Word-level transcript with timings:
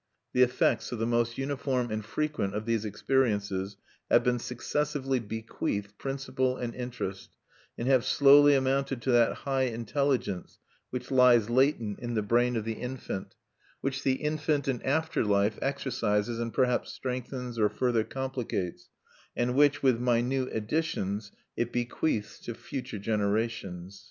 The 0.33 0.41
effects 0.41 0.91
of 0.91 0.97
the 0.97 1.05
most 1.05 1.37
uniform 1.37 1.91
and 1.91 2.03
frequent 2.03 2.55
of 2.55 2.65
these 2.65 2.85
experiences 2.85 3.77
have 4.09 4.23
been 4.23 4.39
successively 4.39 5.19
bequeathed, 5.19 5.95
principal 5.99 6.57
and 6.57 6.73
interest; 6.73 7.29
and 7.77 7.87
have 7.87 8.03
slowly 8.03 8.55
amounted 8.55 8.99
to 9.03 9.11
that 9.11 9.33
high 9.45 9.65
intelligence 9.65 10.57
which 10.89 11.11
lies 11.11 11.51
latent 11.51 11.99
in 11.99 12.15
the 12.15 12.23
brain 12.23 12.55
of 12.55 12.65
the 12.65 12.81
infant 12.81 13.35
which 13.81 14.01
the 14.01 14.15
infant 14.15 14.67
in 14.67 14.81
after 14.81 15.23
life 15.23 15.59
exercises 15.61 16.39
and 16.39 16.51
perhaps 16.51 16.91
strengthens 16.91 17.59
or 17.59 17.69
further 17.69 18.03
complicates 18.03 18.89
and 19.37 19.53
which, 19.53 19.83
with 19.83 19.99
minute 19.99 20.49
additions, 20.51 21.31
it 21.55 21.71
bequeaths 21.71 22.39
to 22.39 22.55
future 22.55 22.97
generations(1)." 22.97 23.99